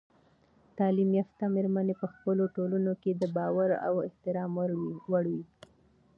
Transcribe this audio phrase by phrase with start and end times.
[0.77, 4.51] تعلیم یافته میرمنې په خپلو ټولنو کې د باور او احترام
[5.11, 5.43] وړ وي.